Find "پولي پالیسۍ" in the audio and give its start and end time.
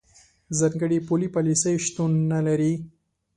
1.07-1.75